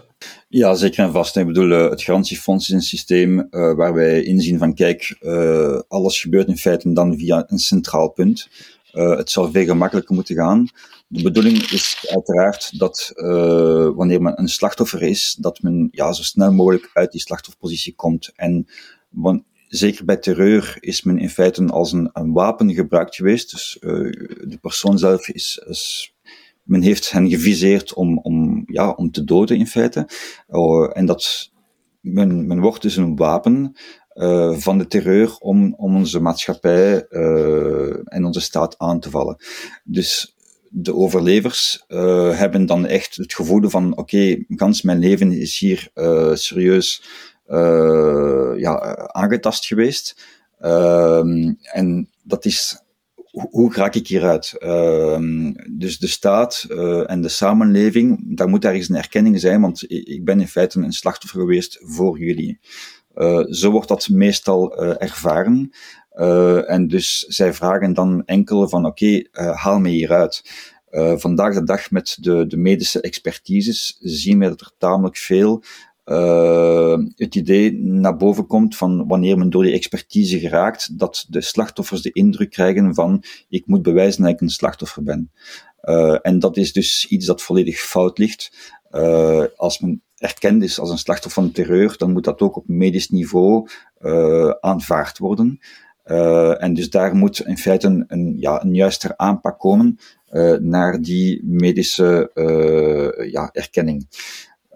[0.49, 1.37] Ja, zeker en vast.
[1.37, 5.81] Ik bedoel, eh, het garantiefonds is een systeem uh, waar wij inzien van, kijk, uh,
[5.89, 8.49] alles gebeurt in feite dan via een centraal punt.
[8.91, 10.69] Het zou veel gemakkelijker moeten gaan.
[11.07, 13.13] De bedoeling is uiteraard dat
[13.95, 18.33] wanneer men een slachtoffer is, dat men ja, zo snel mogelijk uit die slachtofferpositie komt.
[18.37, 18.67] En
[19.69, 23.51] zeker bij terreur is men in feite als een, een wapen gebruikt geweest.
[23.51, 23.91] Dus uh,
[24.49, 26.15] de persoon zelf is, is,
[26.63, 30.09] men heeft hen geviseerd om, om, ja, om te doden in feite.
[30.49, 31.51] Uh, en dat,
[32.01, 33.77] men, men wordt dus een wapen
[34.15, 37.07] uh, van de terreur om, om onze maatschappij
[38.05, 39.37] en onze staat aan te vallen.
[39.85, 40.37] Dus
[40.71, 41.85] de overlevers
[42.33, 45.91] hebben dan echt het gevoel van, oké, gans mijn leven is hier
[46.33, 47.03] serieus
[48.57, 50.15] ja, aangetast geweest.
[50.61, 52.83] Uh, en dat is,
[53.51, 54.55] hoe raak ik hieruit?
[54.59, 55.19] Uh,
[55.71, 60.25] dus de staat uh, en de samenleving, daar moet ergens een erkenning zijn, want ik
[60.25, 62.59] ben in feite een slachtoffer geweest voor jullie.
[63.15, 65.71] Uh, zo wordt dat meestal ervaren.
[66.67, 70.43] en dus zij vragen dan enkel van, oké, haal me hieruit.
[71.17, 75.63] Vandaag de dag met de, de medische expertises zien we dat er tamelijk veel
[76.07, 81.41] uh, het idee naar boven komt van wanneer men door die expertise geraakt, dat de
[81.41, 85.31] slachtoffers de indruk krijgen van ik moet bewijzen dat ik een slachtoffer ben.
[85.83, 88.75] Uh, en dat is dus iets dat volledig fout ligt.
[88.91, 92.69] Uh, als men erkend is als een slachtoffer van terreur, dan moet dat ook op
[92.69, 93.69] medisch niveau
[94.61, 95.59] aanvaard worden.
[96.59, 99.99] en dus daar moet in feite een, een, ja, een juister aanpak komen
[100.61, 102.31] naar die medische
[103.31, 104.07] ja, erkenning.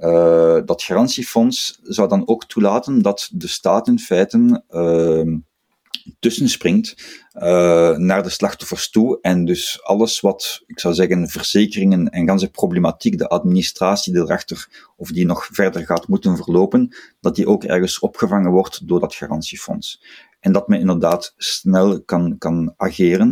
[0.01, 5.37] Uh, dat garantiefonds zou dan ook toelaten dat de staat in feite uh,
[6.19, 6.95] tussenspringt
[7.35, 12.51] uh, naar de slachtoffers toe en dus alles wat, ik zou zeggen, verzekeringen en ganse
[12.51, 17.99] problematiek, de administratie erachter of die nog verder gaat moeten verlopen, dat die ook ergens
[17.99, 20.03] opgevangen wordt door dat garantiefonds
[20.41, 23.31] en dat men inderdaad snel kan, kan ageren.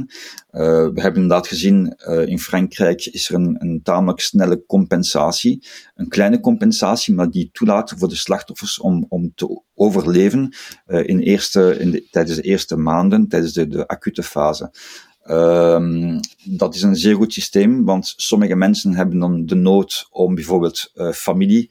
[0.50, 5.66] Uh, we hebben inderdaad gezien, uh, in Frankrijk is er een, een tamelijk snelle compensatie.
[5.94, 10.54] Een kleine compensatie, maar die toelaat voor de slachtoffers om, om te overleven
[10.86, 14.72] uh, in eerste, in de, tijdens de eerste maanden, tijdens de, de acute fase.
[15.22, 20.34] Ehm, dat is een zeer goed systeem, want sommige mensen hebben dan de nood om
[20.34, 21.70] bijvoorbeeld familie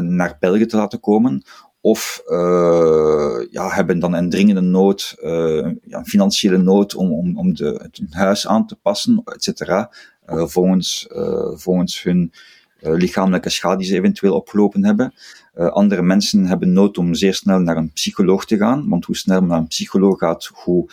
[0.00, 1.42] naar België te laten komen,
[1.80, 7.54] of uh, ja, hebben dan een dringende nood, ja, een financiële nood om, om, om
[7.54, 9.90] de, het huis aan te passen, et cetera,
[10.26, 11.06] volgens,
[11.54, 12.32] volgens hun
[12.80, 15.14] lichamelijke schade die ze eventueel opgelopen hebben.
[15.54, 19.40] andere mensen hebben nood om zeer snel naar een psycholoog te gaan, want hoe snel
[19.40, 20.90] men naar een psycholoog gaat, hoe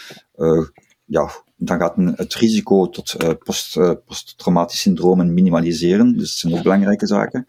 [1.06, 6.17] ja, dan gaat men het risico tot uh, post, uh, posttraumatisch syndromen minimaliseren.
[6.17, 7.45] Dus dat zijn ook belangrijke zaken.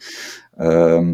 [0.58, 1.10] Uh,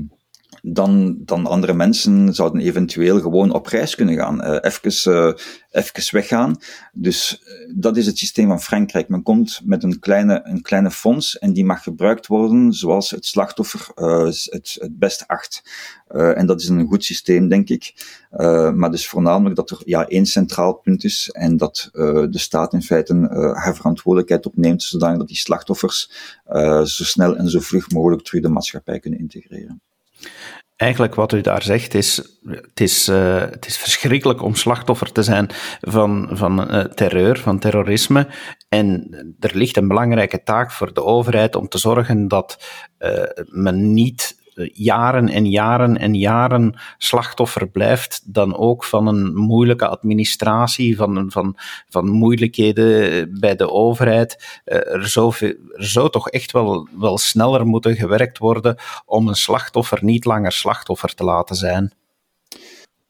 [0.65, 5.33] dan, dan andere mensen zouden eventueel gewoon op reis kunnen gaan, uh, even, uh,
[5.71, 6.57] even weggaan.
[6.93, 9.09] Dus uh, dat is het systeem van Frankrijk.
[9.09, 13.27] Men komt met een kleine, een kleine fonds en die mag gebruikt worden zoals het
[13.27, 15.63] slachtoffer het, het best acht.
[16.09, 17.95] en dat is een goed systeem, denk ik.
[18.75, 22.83] maar dus voornamelijk dat er ja, één centraal punt is en dat de staat in
[22.83, 23.15] feite
[23.55, 26.11] haar verantwoordelijkheid opneemt, zodat die slachtoffers
[26.83, 29.83] zo snel en zo vlug mogelijk terug de maatschappij kunnen integreren.
[30.77, 35.23] Eigenlijk wat u daar zegt is, het is, uh, het is verschrikkelijk om slachtoffer te
[35.23, 35.47] zijn
[35.81, 38.27] van, van uh, terreur, van terrorisme.
[38.69, 39.09] En
[39.41, 42.65] er ligt een belangrijke taak voor de overheid om te zorgen dat
[42.99, 44.42] uh, men niet
[44.73, 51.57] jaren en jaren en jaren slachtoffer blijft, dan ook van een moeilijke administratie, van, van,
[51.89, 54.61] van moeilijkheden bij de overheid.
[54.65, 55.09] Eh, er
[55.77, 61.15] zou, toch echt wel, wel sneller moeten gewerkt worden om een slachtoffer niet langer slachtoffer
[61.15, 61.93] te laten zijn.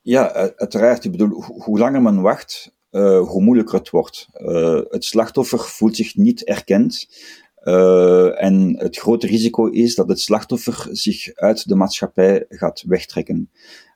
[0.02, 1.04] Ja, uiteraard.
[1.04, 4.28] Ik bedoel, hoe langer men wacht, uh, hoe moeilijker het wordt.
[4.90, 7.08] Het slachtoffer voelt zich niet erkend.
[7.64, 13.50] Uh, en het grote risico is dat het slachtoffer zich uit de maatschappij gaat wegtrekken.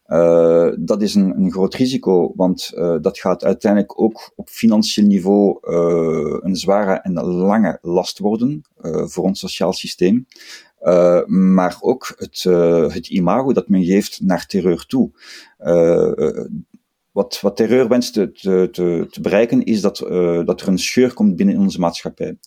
[0.06, 5.06] Uh, dat is een, een groot risico, want uh, dat gaat uiteindelijk ook op financieel
[5.06, 5.58] niveau
[6.42, 10.26] een zware en lange last worden voor ons sociaal systeem.
[11.26, 12.42] maar ook het,
[12.92, 15.10] het imago dat men geeft naar terreur toe.
[17.12, 18.32] Wat, wat, terreur wenst te,
[19.10, 19.96] te, bereiken, is dat,
[20.46, 22.38] dat er een scheur komt binnen onze maatschappij.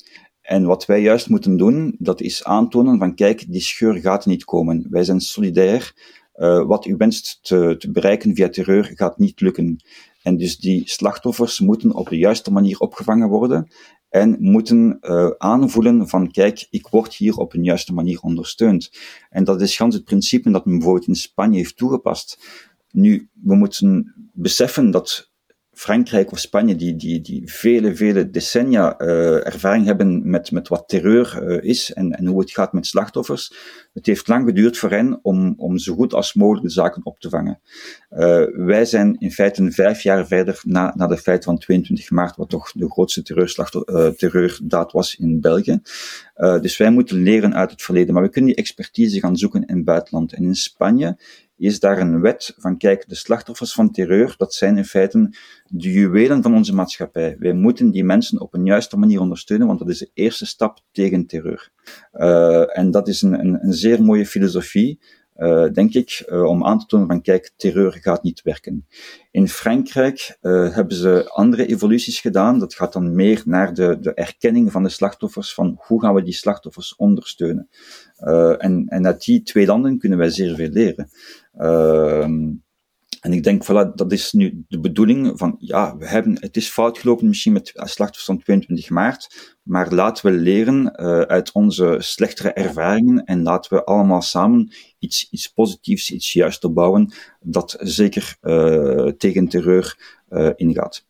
[0.50, 4.44] En wat wij juist moeten doen, dat is aantonen van kijk, die scheur gaat niet
[4.44, 4.88] komen.
[4.90, 5.94] Wij zijn solidair.
[6.36, 9.84] Uh, wat u wenst te, te, bereiken via terreur gaat niet lukken.
[10.24, 13.72] En dus die slachtoffers moeten op de juiste manier opgevangen worden
[14.10, 18.92] en moeten uh, aanvoelen van kijk, ik word hier op een juiste manier ondersteund.
[19.30, 22.46] En dat is gans het principe dat men bijvoorbeeld in Spanje heeft toegepast.
[22.92, 25.29] Nu, we moeten beseffen dat
[25.80, 30.88] Frankrijk of Spanje, die, die, die vele, vele decennia uh, ervaring hebben met, met wat
[30.88, 33.54] terreur uh, is en, en hoe het gaat met slachtoffers.
[33.94, 37.20] Het heeft lang geduurd voor hen om, om zo goed als mogelijk de zaken op
[37.20, 37.60] te vangen.
[38.10, 42.36] Uh, wij zijn in feite vijf jaar verder na, na de feit van 22 maart,
[42.36, 43.24] wat toch de grootste
[44.16, 45.80] terreurdaad was in België.
[46.62, 49.76] dus wij moeten leren uit het verleden, maar we kunnen die expertise gaan zoeken in
[49.76, 50.34] het buitenland.
[50.34, 51.18] En in Spanje
[51.60, 55.34] is daar een wet van, kijk, de slachtoffers van terreur, dat zijn in feite
[55.66, 57.36] de juwelen van onze maatschappij.
[57.40, 60.80] Wij moeten die mensen op een juiste manier ondersteunen, want dat is de eerste stap
[60.92, 61.72] tegen terreur.
[62.14, 65.00] Uh, en dat is een, een, een zeer mooie filosofie,
[65.40, 68.88] uh, denk ik, uh, om aan te tonen van kijk, terreur gaat niet werken.
[69.32, 72.60] In Frankrijk uh, hebben ze andere evoluties gedaan.
[72.60, 76.24] Dat gaat dan meer naar de, de erkenning van de slachtoffers, van hoe gaan we
[76.24, 77.70] die slachtoffers ondersteunen.
[78.58, 81.10] en, en uit die twee landen kunnen wij zeer veel leren.
[83.20, 86.70] En ik denk, voilà, dat is nu de bedoeling van, ja, we hebben, het is
[86.70, 91.96] fout gelopen misschien met slachtoffers van 22 maart, maar laten we leren uh, uit onze
[92.00, 98.38] slechtere ervaringen en laten we allemaal samen iets, iets positiefs, iets juist opbouwen, dat zeker
[98.42, 99.98] uh, tegen terreur
[100.30, 101.08] uh, ingaat.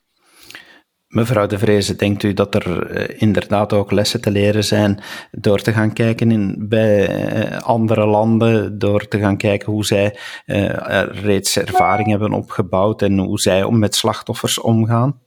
[1.10, 5.60] Mevrouw de Vreese, denkt u dat er uh, inderdaad ook lessen te leren zijn door
[5.60, 7.10] te gaan kijken in, bij
[7.50, 10.70] uh, andere landen, door te gaan kijken hoe zij uh,
[11.12, 15.20] reeds ervaring hebben opgebouwd en hoe zij om met slachtoffers omgaan?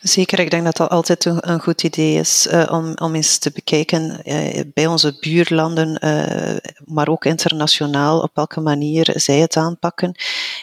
[0.00, 3.50] Zeker, ik denk dat dat altijd een, goed idee is uh, om, om eens te
[3.50, 10.14] bekijken uh, bij onze buurlanden, uh, maar ook internationaal, op welke manier zij het aanpakken.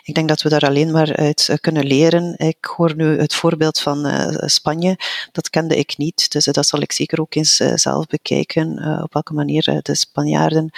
[0.03, 2.37] Ik denk dat we daar alleen maar uit kunnen leren.
[2.37, 4.07] Ik hoor nu het voorbeeld van
[4.49, 4.97] Spanje,
[5.31, 9.33] dat kende ik niet, dus dat zal ik zeker ook eens zelf bekijken, op welke
[9.33, 10.69] manier de Spanjaarden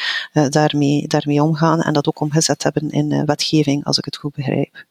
[0.50, 4.86] daarmee, daarmee omgaan en dat ook omgezet hebben in wetgeving, als ik het goed begrijp.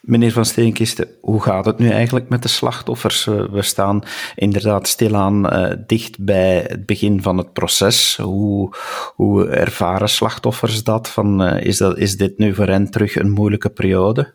[0.00, 3.24] Meneer Van Steenkisten, hoe gaat het nu eigenlijk met de slachtoffers?
[3.24, 4.02] We staan
[4.34, 8.16] inderdaad stilaan uh, dicht bij het begin van het proces.
[8.16, 8.74] Hoe,
[9.14, 11.08] hoe ervaren slachtoffers dat?
[11.08, 11.98] Van, uh, is dat?
[11.98, 14.34] Is dit nu voor hen terug een moeilijke periode?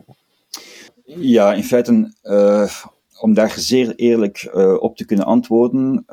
[1.05, 2.69] Ja, in feite, uh,
[3.19, 4.49] om daar zeer eerlijk
[4.79, 6.05] op te kunnen antwoorden,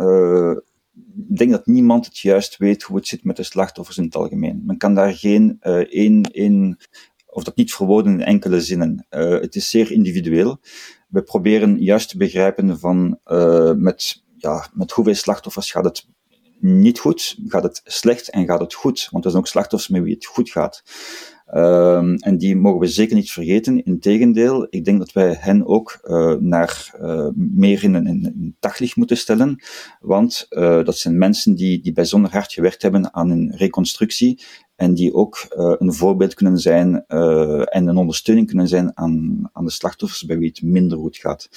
[1.29, 4.17] ik denk dat niemand het juist weet hoe het zit met de slachtoffers in het
[4.17, 4.62] algemeen.
[4.67, 5.57] Men kan daar geen
[5.91, 6.79] één, één
[7.33, 9.07] of dat niet verwoorden in enkele zinnen.
[9.09, 10.61] het is zeer individueel.
[11.09, 13.18] We proberen juist te begrijpen van
[13.77, 16.07] met, ja, met hoeveel slachtoffers gaat het
[16.62, 19.09] niet goed, gaat het slecht en gaat het goed.
[19.11, 20.83] Want er zijn ook slachtoffers met wie het goed gaat.
[21.55, 23.85] Um, en die mogen we zeker niet vergeten.
[23.85, 26.95] Integendeel, ik denk dat wij hen ook uh, naar
[27.35, 29.62] meer in een, daglicht moeten stellen.
[30.01, 30.47] Want
[30.85, 34.40] dat zijn mensen die, die bijzonder hard gewerkt hebben aan een reconstructie.
[34.77, 35.47] En die ook
[35.79, 40.49] een voorbeeld kunnen zijn en een ondersteuning kunnen zijn aan, aan de slachtoffers bij wie
[40.49, 41.49] het minder goed gaat.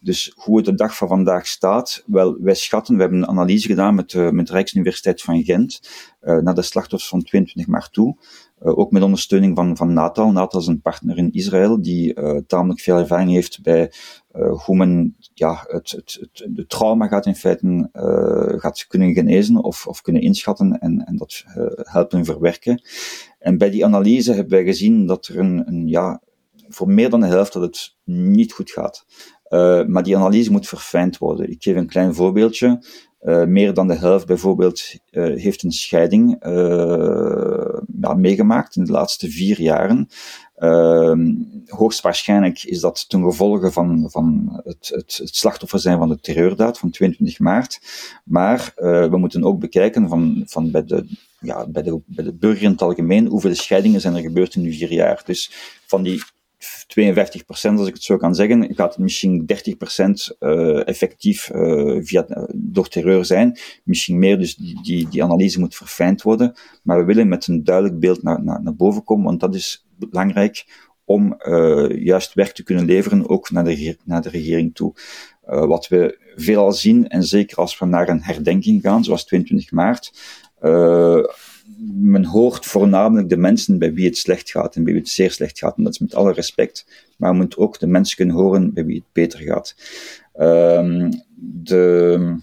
[0.00, 3.66] Dus hoe het de dag van vandaag staat, wel, wij schatten, we hebben een analyse
[3.66, 5.80] gedaan met, uh, met de Rijksuniversiteit van Gent,
[6.20, 8.16] naar de slachtoffers van 22 maart toe.
[8.64, 10.32] Uh, ook met ondersteuning van, van Natal.
[10.32, 13.92] Natal is een partner in Israël die uh, tamelijk veel ervaring heeft bij
[14.36, 17.88] uh, hoe men ja, het, het, de trauma gaat in feite
[18.60, 21.44] gaat kunnen genezen of, of kunnen inschatten en, en dat
[21.76, 22.82] helpen verwerken.
[23.38, 26.22] En bij die analyse hebben wij gezien dat er een, een ja,
[26.68, 29.04] voor meer dan de helft dat het niet goed gaat.
[29.86, 31.50] Maar die analyse moet verfijnd worden.
[31.50, 32.84] Ik geef een klein voorbeeldje.
[33.46, 36.36] Meer dan de helft bijvoorbeeld heeft een scheiding
[38.20, 40.08] meegemaakt in de laatste vier jaren.
[40.54, 41.32] Ehm,
[41.66, 46.90] hoogstwaarschijnlijk is dat ten gevolge van, van het, het, slachtoffer zijn van de terreurdaad van
[46.90, 47.80] 22 maart.
[48.24, 48.72] Maar
[49.10, 51.06] we moeten ook bekijken van, van bij, de,
[51.40, 54.62] ja, bij, de, bij de burger in het algemeen hoeveel scheidingen zijn er gebeurd in
[54.62, 55.22] die vier jaar.
[55.24, 55.50] Dus
[55.86, 56.22] van die
[56.64, 59.46] 52% als ik het zo kan zeggen, gaat misschien
[60.32, 63.58] 30% uh, effectief uh, via, uh, door terreur zijn.
[63.84, 66.54] Misschien meer, dus die, die, die analyse moet verfijnd worden.
[66.82, 69.86] Maar we willen met een duidelijk beeld naar, naar, naar boven komen, want dat is
[69.98, 71.36] belangrijk om
[71.88, 74.94] juist werk te kunnen leveren, ook naar de, naar de regering toe.
[75.42, 80.12] wat we veelal zien, en zeker als we naar een herdenking gaan, zoals 22 maart,
[81.92, 85.30] men hoort voornamelijk de mensen bij wie het slecht gaat en bij wie het zeer
[85.30, 85.76] slecht gaat.
[85.76, 86.86] En dat is met alle respect.
[87.16, 89.74] Maar we moeten ook de mensen kunnen horen bij wie het beter gaat.
[90.40, 92.36] Um, de,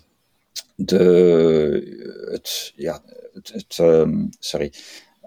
[0.75, 3.01] de, het, ja,
[3.33, 4.73] het, het um, sorry.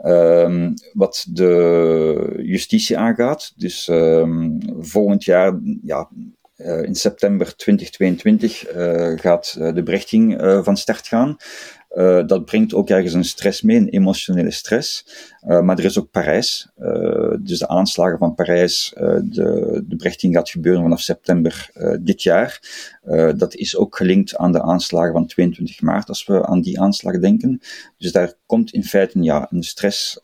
[0.04, 3.90] Um, wat de justitie aangaat, dus
[4.80, 6.08] volgend jaar, ja,
[6.56, 11.36] uh, in september 2022 uh, gaat uh, de berechting van start gaan.
[11.94, 15.06] Uh, dat brengt ook ergens een stress mee, een emotionele stress.
[15.48, 16.68] Uh, maar er is ook Parijs.
[16.78, 22.60] Uh, dus de aanslagen van Parijs, de, de brechting gaat gebeuren vanaf september dit jaar.
[23.36, 27.18] dat is ook gelinkt aan de aanslagen van 22 maart, als we aan die aanslag
[27.18, 27.60] denken.
[27.98, 30.18] Dus daar komt in feite ja, een stress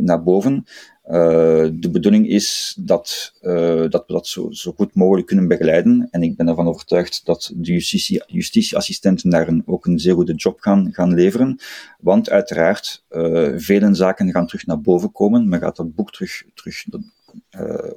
[0.00, 0.64] naar boven.
[1.10, 6.08] Uh, de bedoeling is dat, uh, dat we dat zo, zo goed mogelijk kunnen begeleiden.
[6.10, 10.34] En ik ben ervan overtuigd dat de justitie, justitieassistenten daar een, ook een zeer goede
[10.34, 11.58] job gaan, gaan leveren.
[12.00, 15.48] Want uiteraard, uh, vele zaken gaan terug naar boven komen.
[15.48, 16.84] Men gaat dat boek terug, terug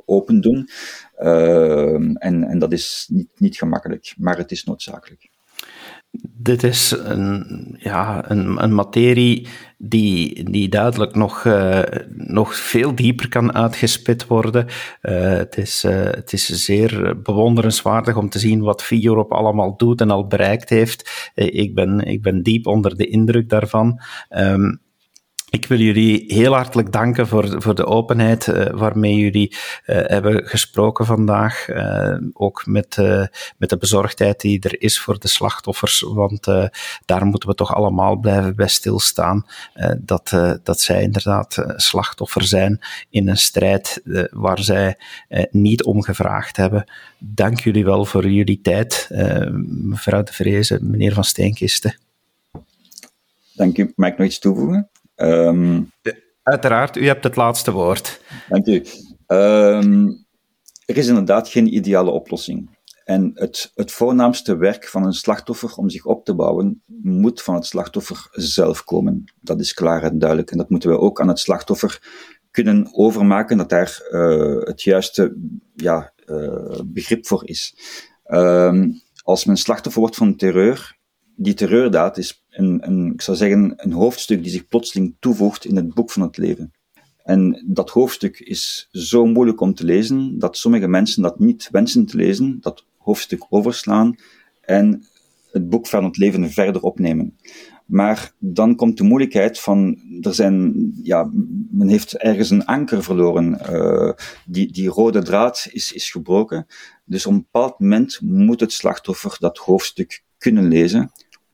[0.06, 0.70] open doen.
[2.18, 5.32] en, en dat is niet, niet gemakkelijk, maar het is noodzakelijk
[6.22, 9.48] dit is een, ja, een, een materie
[9.78, 14.66] die, die duidelijk nog, uh, nog veel dieper kan uitgespit worden.
[14.66, 14.72] Uh,
[15.22, 20.10] het, is, uh, het is zeer bewonderenswaardig om te zien wat Europe allemaal doet en
[20.10, 21.32] al bereikt heeft.
[21.36, 24.02] ik, ben, ik ben diep onder de indruk daarvan.
[24.30, 24.82] Um,
[25.54, 30.48] ik wil jullie heel hartelijk danken voor, voor de openheid uh, waarmee jullie uh, hebben
[30.48, 31.68] gesproken vandaag.
[31.70, 32.98] Uh, ook met,
[33.58, 36.02] met de bezorgdheid die er is voor de slachtoffers.
[36.02, 36.46] Want
[37.06, 39.46] daar moeten we toch allemaal blijven bij stilstaan.
[40.00, 40.30] dat,
[40.64, 44.98] dat zij inderdaad slachtoffer zijn in een strijd waar zij
[45.52, 46.92] niet om gevraagd hebben.
[47.18, 49.08] Dank jullie wel voor jullie tijd,
[49.66, 51.98] mevrouw de Vrezen, meneer Van Steenkisten.
[53.54, 53.94] Dank u.
[53.96, 54.90] Mag ik nog iets toevoegen?
[55.16, 55.92] Um,
[56.44, 58.22] Uiteraard, u hebt het laatste woord.
[58.50, 58.84] Dank u.
[59.28, 60.26] Um,
[60.86, 62.82] er is inderdaad geen ideale oplossing.
[63.04, 67.56] En het, het voornaamste werk van een slachtoffer om zich op te bouwen, moet van
[67.56, 69.24] het slachtoffer zelf komen.
[69.42, 70.52] Dat is klaar en duidelijk.
[70.52, 72.02] En dat moeten we ook aan het slachtoffer
[72.52, 75.36] kunnen overmaken, dat daar uh, het juiste
[75.76, 77.76] ja, uh, begrip voor is.
[78.26, 80.98] Um, als men slachtoffer wordt van terreur,
[81.36, 85.94] die terreurdaad is een, ik zou zeggen, een hoofdstuk die zich plotseling toevoegt in het
[85.94, 86.74] boek van het leven.
[87.24, 92.06] En dat hoofdstuk is zo moeilijk om te lezen, dat sommige mensen dat niet wensen
[92.06, 94.16] te lezen, dat hoofdstuk overslaan
[94.62, 95.06] en
[95.52, 97.38] het boek van het leven verder opnemen.
[97.86, 101.32] Maar dan komt de moeilijkheid van, er zijn, ja,
[101.70, 103.60] men heeft ergens een anker verloren.
[103.72, 104.12] Uh,
[104.46, 106.66] die, die rode draad is, is gebroken.
[107.06, 111.12] Dus op een bepaald moment moet het slachtoffer dat hoofdstuk kunnen lezen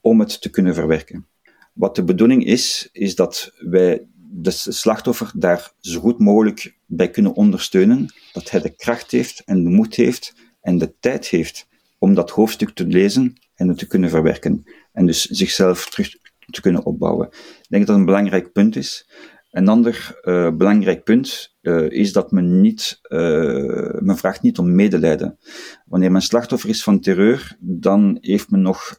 [0.10, 1.28] om het te kunnen verwerken.
[1.74, 7.34] Wat de bedoeling is, is dat wij de slachtoffer daar zo goed mogelijk bij kunnen
[7.34, 12.14] ondersteunen, dat hij de kracht heeft en de moed heeft en de tijd heeft om
[12.14, 14.64] dat hoofdstuk te lezen en het te kunnen verwerken.
[14.92, 17.28] En dus zichzelf terug te kunnen opbouwen.
[17.28, 19.10] Ik denk dat dat een belangrijk punt is.
[19.52, 24.76] Een ander uh, belangrijk punt uh, is dat men niet, uh, men vraagt niet om
[24.76, 25.38] medelijden.
[25.86, 28.96] Wanneer men slachtoffer is van terreur, dan heeft men nog,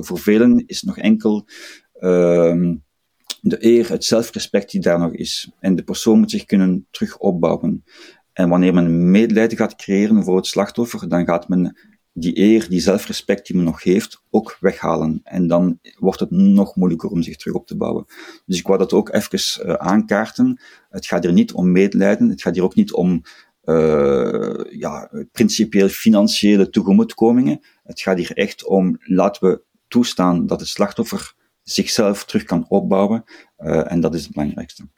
[0.00, 1.46] voor velen is nog enkel
[1.92, 2.74] ehm,
[3.40, 5.50] de eer, het zelfrespect die daar nog is.
[5.60, 7.84] En de persoon moet zich kunnen terug opbouwen.
[8.32, 11.78] En wanneer men medelijden gaat creëren voor het slachtoffer, dan gaat men
[12.18, 15.20] die eer, die zelfrespect die men nog heeft, ook weghalen.
[15.24, 18.04] En dan wordt het nog moeilijker om zich terug op te bouwen.
[18.46, 20.60] Dus ik wou dat ook even uh, aankaarten.
[20.90, 23.22] Het gaat hier niet om medelijden, het gaat hier ook niet om
[23.64, 27.60] uh, ja, principieel financiële tegemoetkomingen.
[27.82, 33.24] Het gaat hier echt om, laten we toestaan dat het slachtoffer zichzelf terug kan opbouwen.
[33.58, 34.88] Uh, en dat is het belangrijkste.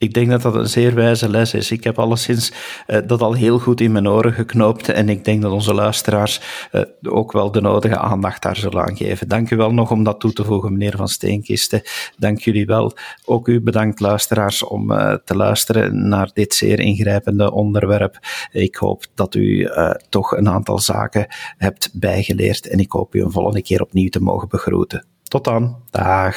[0.00, 1.70] Ik denk dat dat een zeer wijze les is.
[1.70, 2.52] Ik heb alleszins
[2.86, 6.40] uh, dat al heel goed in mijn oren geknoopt en ik denk dat onze luisteraars
[6.72, 9.28] uh, ook wel de nodige aandacht daar zullen aan geven.
[9.28, 11.82] Dank u wel nog om dat toe te voegen, meneer Van Steenkisten.
[12.16, 12.92] Dank jullie wel.
[13.24, 18.18] Ook u bedankt, luisteraars, om uh, te luisteren naar dit zeer ingrijpende onderwerp.
[18.52, 19.68] Ik hoop dat u
[20.08, 21.26] toch een aantal zaken
[21.56, 25.06] hebt bijgeleerd en ik hoop u een volgende keer opnieuw te mogen begroeten.
[25.22, 25.76] Tot dan.
[25.90, 26.36] Dag.